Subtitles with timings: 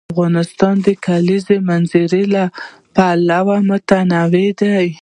[0.13, 2.43] افغانستان د د کلیزو منظره له
[2.95, 4.87] پلوه متنوع دی.